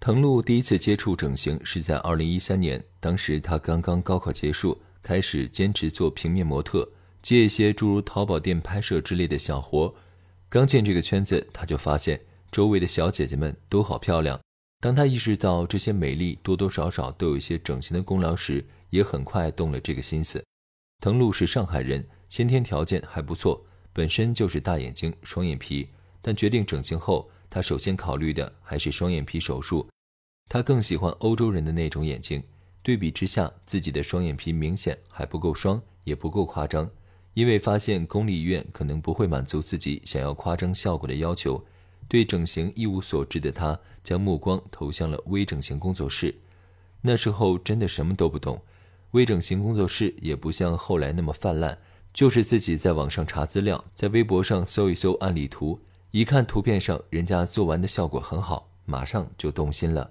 [0.00, 9.94] 滕露第一次接触整形是在2013年，当时她刚刚高考结束，开始兼职做平面模特，接一些诸如淘宝店拍摄之类的小活。
[10.48, 12.18] 刚进这个圈子，她就发现
[12.50, 14.40] 周围的小姐姐们都好漂亮。
[14.80, 20.42] 当她意识到这些美丽多多少少都有一些整形的功劳时，也很快动了这个心思。
[21.02, 23.62] 滕露是上海人，先天条件还不错，
[23.92, 25.90] 本身就是大眼睛、双眼皮，
[26.22, 27.30] 但决定整形后。
[27.52, 29.84] 他首先考虑的还是双眼皮手术，
[30.52, 32.42] 他更喜欢欧洲人的那种眼睛。
[32.82, 36.90] 对比之下，自己的双眼皮明显还不够双，也不够夸张。
[37.34, 41.64] 因为发现公立医院可能不会满足自己想要夸张效果的要求，
[42.08, 46.34] 对整形一无所知的他，将目光投向了微整形工作室。
[47.02, 48.60] 那时候真的什么都不懂，
[49.12, 51.78] 微整形工作室也不像后来那么泛滥，
[52.12, 55.80] 就是自己在网上查资料，在微博上搜一搜案例图。
[56.10, 60.10] 一看图片上人家做完的效果很好，马上就动心了。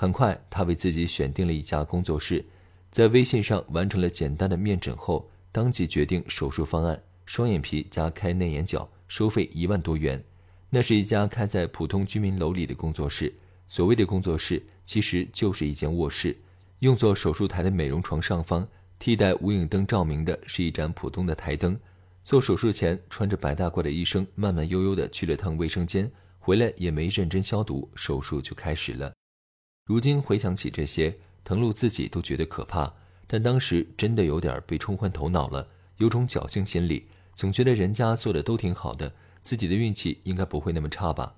[0.00, 2.42] 很快，他为自己选定了一家工作室，
[2.90, 10.24] 在微信上完成了简单的面诊后，当即决定手术方案：双眼皮加开内眼角，收费一万多元。
[10.70, 13.30] 那是一家开在普通居民楼里的工作室。
[13.68, 16.34] 所谓的工作室，其实就是一间卧室，
[16.78, 18.66] 用作手术台的美容床上方，
[18.98, 21.78] 替代无影灯照明的是一盏普通的台灯。
[22.24, 29.12] 做手术前，穿着白大褂的医生慢慢悠悠地去了趟卫生间，回来也没认真消毒，手术就开始了。
[29.84, 32.94] 如今回想起这些，藤露自己都觉得可怕，
[33.26, 35.66] 但当时真的有点被冲昏头脑了，
[35.96, 39.12] 有种侥幸心理，总觉得人家做的都挺好的，
[39.42, 41.34] 自己的运气应该不会那么差吧。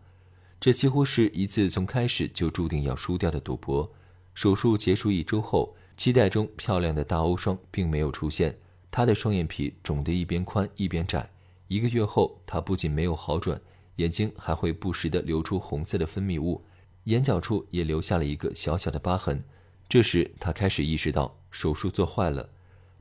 [0.61, 3.91] 这几乎是一次从开始就注定要输掉的赌博。
[4.35, 8.59] 手术结束一周后，期待中漂亮的大欧双并没有出现。
[8.91, 11.31] 他的双眼皮肿得一边宽一边窄，
[11.69, 13.61] 一个月后，他不仅没有好转，
[13.97, 16.63] 眼睛还会不时地流出红色的分泌物，
[17.05, 19.43] 眼角处也留下了一个小小的疤痕。
[19.89, 22.49] 这时，他开始意识到手术做坏了。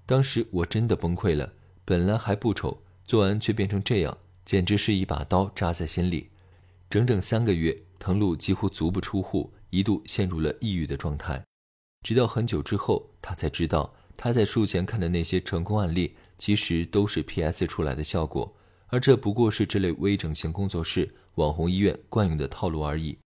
[0.06, 1.54] 当时我真的崩溃了，
[1.86, 6.30] 本来还不丑，做完却变成这样，简直是一把刀扎在心里。
[6.90, 11.42] 整整三个月，藤露几乎足不出户，一度陷入了抑郁的状态。
[12.06, 13.94] 直到很久之后，他才知道。
[14.18, 18.56] 他在术前看的那些成功案例，其实都是 PS 出来的效果，
[18.88, 23.18] 而这不过是这类微整形工作室、网红医院惯用的套路而已。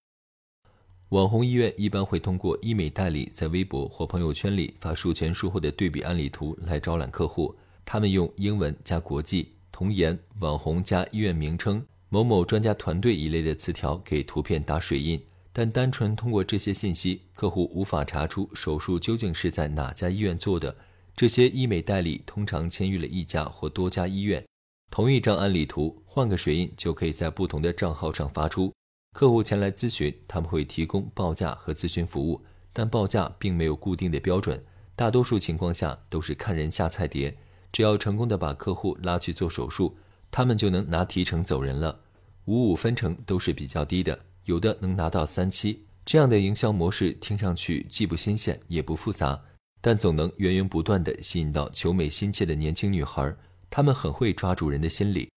[1.15, 7.55] 网红医院一般会通过医美代理，在微博或朋友圈里发术前术后的对比案例图来招揽客户。
[7.85, 15.17] 他们用英文加国际、童颜、网红加医院名称、某某专家团队一类的词条给图片打水印。
[15.53, 20.75] 但单纯通过这些信息，客户无法查出手术究竟是在哪家医院做的。
[21.15, 24.45] 这些医美代理通常签约了一家或多家医院，
[24.91, 28.73] 同一张案例图换个水印就可以在不同的账号上发出。
[29.15, 32.41] 客户前来咨询，他们会提供报价和咨询服务，
[32.73, 34.61] 但报价并没有固定的标准，
[34.93, 37.33] 大多数情况下都是看人下菜碟。
[37.71, 39.95] 只要成功的把客户拉去做手术，
[40.29, 41.97] 他们就能拿提成走人了，
[42.43, 44.19] 五五分成都是比较低的。
[44.43, 49.41] 有的能拿到三七，这样的营销模式听上去既不新鲜也不复杂，
[49.79, 53.33] 但总能源源不断地吸引到求美心切的年轻女孩。
[53.69, 55.29] 她们很会抓住人的心理。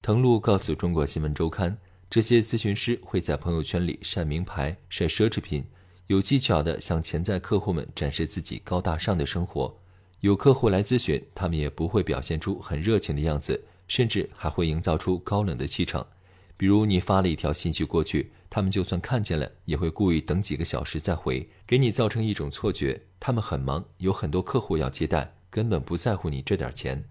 [0.00, 1.76] 藤路告诉中国新闻周刊，
[2.10, 5.64] 这些咨询师会在朋友圈里晒名牌、晒奢侈品，
[6.06, 9.78] 有技巧地向潜在客户们展示自己高大上的生活。
[10.20, 16.06] 有客户来咨询，他们也不会表现出很热情的样子，甚至还会营造出高冷的气场。
[16.56, 18.32] 比如你发了一条信息过去。
[18.50, 27.04] 他们就算看见了，也会故意等几个小时再回，给你造成一种错觉，他们很忙，有很多客户要接待，根本不在乎你这点钱。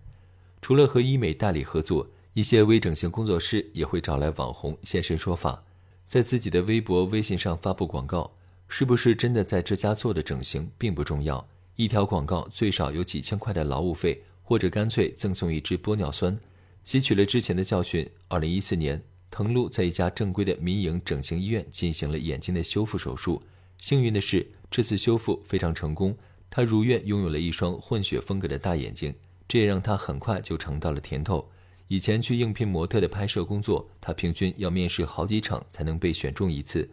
[0.64, 5.60] 除了和医美代理合作，一些微整形工作室也会找来网红现身说法，
[6.06, 8.32] 在自己的微博、微信上发布广告。
[8.68, 11.44] 是不是真的在这家做的整形并不重要，
[11.78, 16.40] 一条广告最少有几千块的劳务费，或者干脆赠送一支玻尿酸。
[16.86, 19.02] 吸取了之前的教训，二零一四年。
[19.32, 23.42] 滕露在一家正规的民营整形医院进行了眼睛的修复手术。
[23.80, 26.16] 幸运的是，这次修复非常成功，
[26.52, 29.16] 她如愿拥有了一双混血风格的大眼睛，
[29.48, 31.50] 这也让她很快就尝到了甜头。
[31.90, 36.90] 以前去应聘模特的拍摄工作，他平均要面试好几场才能被选中一次，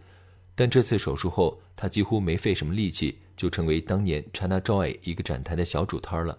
[0.55, 6.39] 但这次手术后，他几乎没费什么力气，就成为当年 ChinaJoy 一个展台的小主摊了。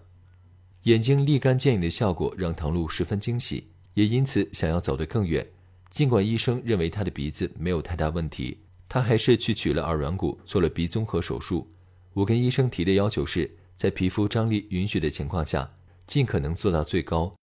[0.84, 5.46] 眼睛立竿见影的效果让唐璐十分惊喜，也因此想要走得更远。
[5.90, 8.58] 尽管医生认为他的鼻子没有太大问题，
[8.88, 11.70] 他还是去取了耳软骨，做了鼻综合手术。
[12.14, 15.74] 我跟医生提的要求是在皮肤张力允许的情况下，
[16.06, 17.34] 尽可能做到最高。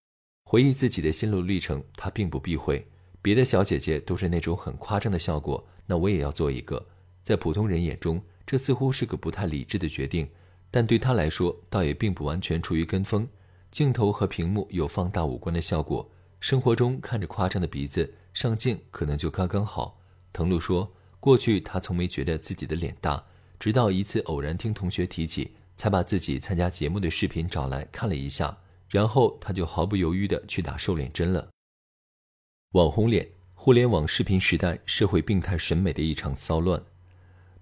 [0.53, 2.85] 回忆自己的心路历程，他并不避讳。
[3.23, 6.85] 别的小姐姐都是那种很夸张的效果，那我也要做一个。
[7.23, 10.29] 在普通人眼中，这似乎是个不太理智的决定，
[10.69, 13.27] 但对他来说，倒也并不完全出于跟风。
[13.71, 16.07] 镜头和屏幕有放大五官的效果，
[16.39, 19.99] 生活中看着夸张的鼻子，上镜可能就刚刚好。
[20.31, 23.25] 藤露说，过去他从没觉得自己的脸大，
[23.57, 28.55] 直到一次偶然听同学提起，才把自己参加节目的视频找来看了一下，
[28.93, 31.49] 然后他就毫不犹豫地去打瘦脸针了。
[32.73, 36.79] 网红脸，互联网视频时代社会病态审美的一场骚乱。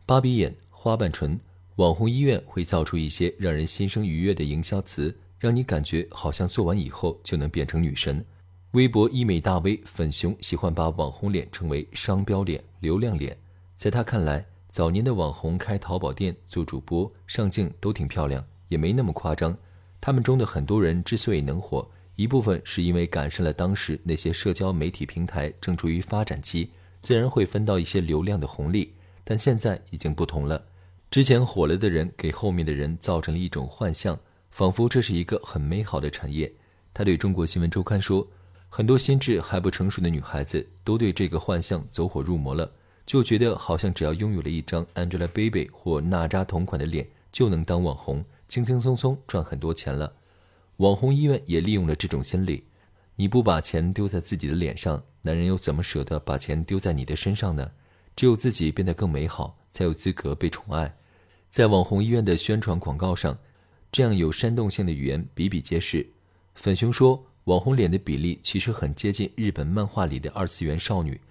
[0.06, 1.40] 芭比眼、花瓣唇，
[1.78, 8.26] 网红医院会造出一些让人心生愉悦的营销词，让你感觉好像做完以后就能变成女神。
[8.72, 13.38] 微博医美大 V 粉熊喜欢把网红脸称为商标脸、流量脸。
[13.78, 19.58] 在他看来，早年的网红开淘宝店、做主播、上镜都挺漂亮，也没那么夸张。
[20.02, 26.72] 他们中的很多人之所以能火，一部分是因为赶上了当时那些社交媒体平台正处于发展期，
[27.02, 28.94] 自然会分到一些流量的红利。
[29.24, 30.66] 但现在已经不同了，
[31.12, 34.20] 之前火了的人给后面的人造成了一种幻象，
[34.50, 36.52] 仿佛这是一个很美好的产业。
[36.94, 38.28] 他对中国新闻周刊说
[38.68, 42.70] ：“很多心智还不成熟的女孩子都对这个幻象走火入魔了，
[43.06, 50.12] 就觉得好像只要拥有了一张 Angelababy 或娜扎同款的脸，就能当网红，轻轻松松赚很多钱了。”
[50.76, 52.66] 网红医院也利用了这种心理，
[53.16, 57.72] 你不把钱丢在自己的脸上，男人又怎么舍得把钱丢在你的身上呢？
[58.14, 60.94] 只有自己变得更美好，才有资格被宠爱。
[61.50, 63.40] 在网红医院的宣传广告上，
[63.90, 66.06] 这样有煽动性的语言比比皆是。
[66.56, 71.22] 粉熊说，网红脸的比例其实很接近日本漫画里的二次元少女，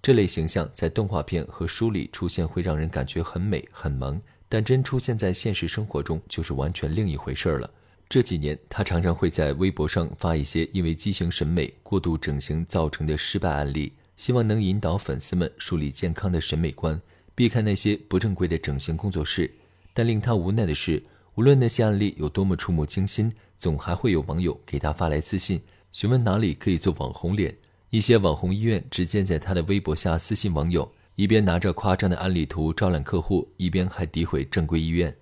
[0.00, 4.22] 这类形象在动画片和书里出现会让人感觉很美很萌，
[4.54, 7.68] 但真出现在现实生活中就是完全另一回事了。
[8.08, 17.02] 这几年，他常常会在微博上发一些因为畸形审美过度整形造成的失败案例，希望能引导粉丝们树立健康的审美观，
[17.34, 19.52] 避开那些不正规的整形工作室。
[19.92, 21.02] 但令他无奈的是，
[21.34, 25.60] 无论那些案例有多么触目惊心，总还会有网友给他发来私信，
[25.90, 27.52] 询问哪里可以做网红脸。
[27.90, 35.14] 一些网红医院直接在他的微博下私信网友，一边拿着夸张的案例图招揽客户，一边还诋毁正规医院。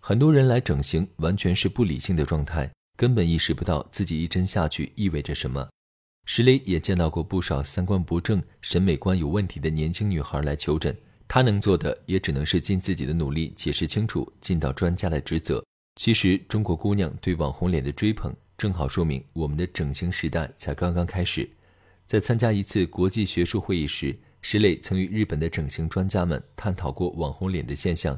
[0.00, 5.68] 很多人来整形，完全是不理性的状态，根本意识不到自己一针下去意味着什么。
[6.24, 10.96] 石磊也见到过不少三观不正、审美观有问题的年轻女孩来求诊，
[11.28, 15.62] 他能做的也只能是尽自己的努力解释清楚，尽到专家的职责。
[15.96, 21.48] 其实，中国姑娘对网红脸的追捧，正好说明我们的整形时代才刚刚开始。
[22.06, 24.16] 在参加一次国际学术会议时，
[24.48, 28.16] 石磊曾与日本的整形专家们探讨过网红脸的现象。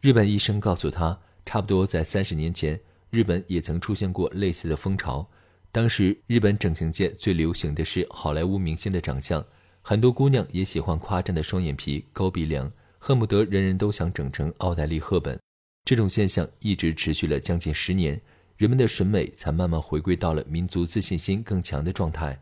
[0.00, 5.24] 日本医生告诉他，差不多在三十年前，日本也曾出现过类似的风潮。
[5.70, 9.46] 当时，日本整形界最流行的是好莱坞明星的长相，
[9.82, 15.38] 很多姑娘也喜欢夸张的双眼皮、高鼻梁，恨不得人人都想整成奥黛丽·赫本。
[15.84, 18.20] 这种现象一直持续了将近十年，
[18.56, 22.36] 人们的审美才慢慢回归到了民族自信心更强的状态。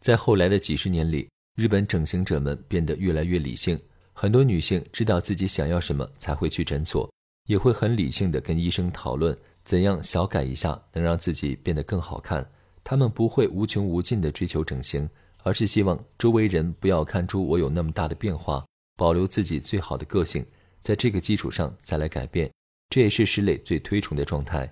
[0.00, 1.28] 在后来的几十年里，
[1.58, 3.76] 日本整形者们变得越来越理性。
[4.12, 7.12] 很多女性知道自己想要什么才会去诊所，
[7.48, 12.48] 也会很理性的跟医生讨论怎样小改一下能让自己变得更好看。
[12.84, 15.10] 她们不会无穷无尽的追求整形，
[15.42, 18.64] 而是希望周围人不要看出我有那么大的变化，
[18.96, 20.46] 保留自己最好的个性，
[20.80, 22.48] 在这个基础上再来改变。
[22.88, 24.70] 这也是石磊最推崇的状态。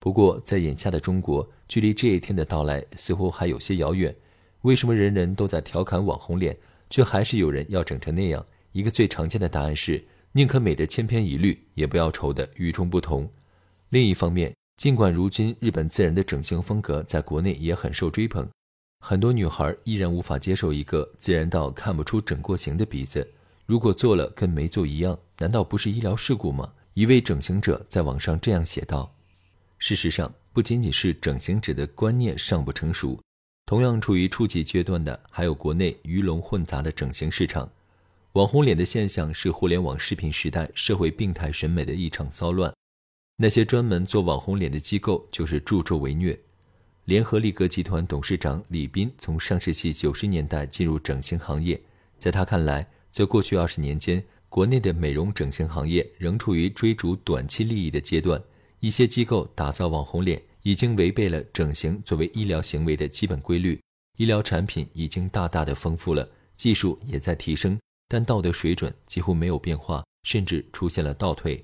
[0.00, 4.12] 不过，在眼下的中国，距离这一天的到来似乎还有些遥远。
[4.64, 6.56] 为什么人人都在调侃网红脸，
[6.88, 8.44] 却还是有人要整成那样？
[8.72, 10.02] 一个最常见的答案是，
[10.32, 13.30] 宁可美的千篇一律，也不要丑的与众不同。
[13.90, 18.48] 另一方面，尽管如今日本自然的整形风格在国内也很受追捧，
[19.00, 23.28] 很多女孩依然无法接受一个自然到看不出整过形的鼻子。
[23.66, 26.72] 如果做了跟没做一样，难道不是医疗事故吗？
[26.94, 29.14] 一位整形者在网上这样写道。
[29.78, 33.20] 事实上，不仅仅是整形者的观念尚不成熟，
[33.66, 37.70] 同样处于初级阶段的还有国内鱼龙混杂的整形市场。
[38.32, 42.70] 网红脸的现象是互联网视频时代社会病态审美的一场骚乱。
[43.36, 46.38] 那些专门做网红脸的机构就是助纣为虐。
[47.06, 51.80] 联合利格集团董事长李斌从上世纪九十年代进入整形行业，
[52.18, 58.42] 在他看来，在过去二十年间，国内的美容整形行业仍处于追逐短期利益的阶段，
[58.80, 63.78] 一些机构打造网红脸已经违背了整形作为医疗行为的基本规律。
[64.16, 67.78] 医疗产品已经大大的丰富了，技术也在提升，
[68.08, 71.62] 但道德水准几乎没有变化，甚至出现了倒退。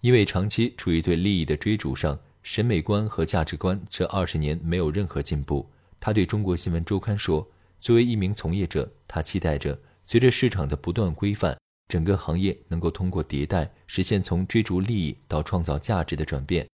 [0.00, 5.68] 因为长期处于对利益的追逐上，审美观和价值观这二十年没有任何进步。
[5.98, 7.44] 他对中国新闻周刊说
[7.80, 16.68] ：“作为一名从业者，他期待着随着市场的不断规范。”整个行业能够通过迭代实现从追逐利益到创造价值的转变。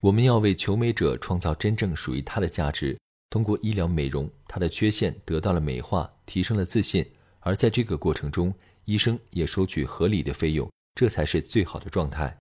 [0.00, 2.96] 我们要为求美者创造真正属于他的价值。
[3.30, 7.04] 通过医疗美容，他的缺陷得到了美化，提升了自信。
[7.40, 12.36] 而在这个过程中，医生也收取合理的费用，这才是最好的状态。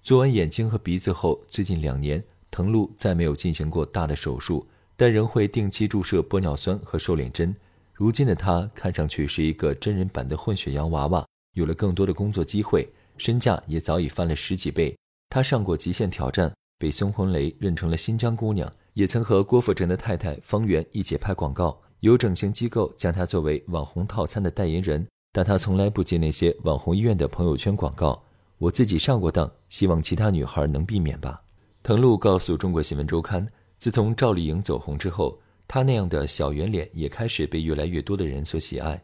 [0.00, 7.52] 做完眼睛和鼻子后，最近两年，藤路再没有进行过大的手术，但仍会定期注射玻尿酸和瘦脸针。
[7.92, 11.26] 如今的他看上去是一个真人版的混血洋娃娃。
[11.54, 12.88] 有了更多的工作机会，
[13.18, 14.96] 身价也早已翻了十几倍。
[15.28, 16.48] 她上过《极限挑战》，
[16.80, 21.78] 被孙红雷认成了新疆姑娘，也曾和郭富城的太太方圆一起拍广告。
[22.00, 28.22] 有整形机构将她作为网红套餐的代言人，但她从来不接那些网红医院的朋友圈广告。
[28.56, 31.42] 我自己上过当，希望其他女孩能避免吧。
[31.82, 33.46] 藤路告诉中国新闻周刊，
[33.76, 38.98] 自从赵丽颖走红之后，她那样的小圆脸也开始被越来越多的人所喜爱。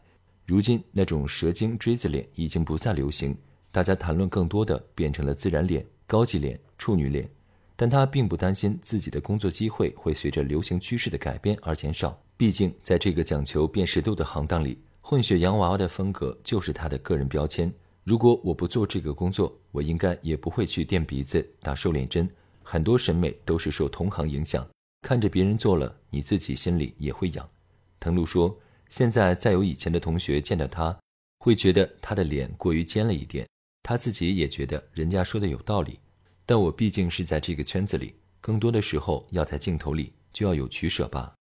[0.47, 3.37] 如今，那种蛇精锥子脸已经不再流行，
[3.71, 7.29] 大家谈论更多的变成了自然脸、高级脸、处女脸。
[7.77, 17.71] 但他并不担心自己的工作机会会随着流行趋势的改变而减少，毕竟在这个讲求辨识度的行当里，混血洋娃娃的风格就是他的个人标签。
[18.03, 22.29] 如果我不做这个工作，我应该也不会去垫鼻子、打瘦脸针。
[22.63, 24.67] 很多审美都是受同行影响，
[25.03, 27.49] 看着别人做了，你自己心里也会痒。
[27.99, 28.59] 藤路说。
[28.89, 30.97] 现在再有以前的同学见到他，
[31.39, 33.45] 会觉得他的脸过于尖了一点。
[33.83, 35.99] 他自己也觉得人家说的有道理。
[36.47, 41.36] 但我毕竟是在这个圈子里，更多的时候要在镜头里就要有取舍吧。